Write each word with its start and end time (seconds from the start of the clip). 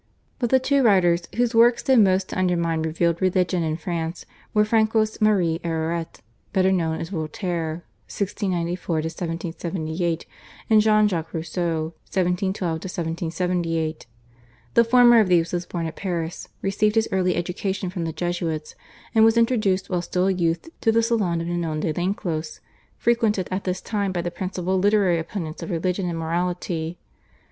But 0.39 0.49
the 0.49 0.57
two 0.59 0.81
writers 0.81 1.27
whose 1.35 1.53
works 1.53 1.83
did 1.83 1.99
most 1.99 2.29
to 2.29 2.39
undermine 2.39 2.81
revealed 2.81 3.21
religion 3.21 3.61
in 3.61 3.77
France 3.77 4.25
were 4.51 4.65
Francois 4.65 5.05
Marie 5.21 5.59
Arouet, 5.63 6.21
better 6.53 6.71
known 6.71 6.99
as 6.99 7.09
Voltaire 7.09 7.83
(1694 8.09 8.95
1778), 8.95 10.25
and 10.71 10.81
Jean 10.81 11.07
Jacques 11.07 11.31
Rousseau 11.35 11.93
(1712 12.11 12.71
1778). 12.83 14.07
The 14.73 14.83
former 14.83 15.19
of 15.19 15.27
these 15.27 15.53
was 15.53 15.67
born 15.67 15.85
at 15.85 15.95
Paris, 15.95 16.49
received 16.63 16.95
his 16.95 17.07
early 17.11 17.35
education 17.35 17.91
from 17.91 18.05
the 18.05 18.11
Jesuits, 18.11 18.73
and 19.13 19.23
was 19.23 19.37
introduced 19.37 19.91
while 19.91 20.01
still 20.01 20.25
a 20.29 20.33
youth 20.33 20.67
to 20.81 20.91
the 20.91 21.03
salon 21.03 21.41
of 21.41 21.45
Ninon 21.47 21.79
de 21.79 21.93
Lenclos, 21.93 22.59
frequented 22.97 23.47
at 23.51 23.65
this 23.65 23.81
time 23.81 24.11
by 24.11 24.23
the 24.23 24.31
principal 24.31 24.79
literary 24.79 25.19
opponents 25.19 25.61
of 25.61 25.69
religion 25.69 26.09
and 26.09 26.17
morality. 26.17 26.97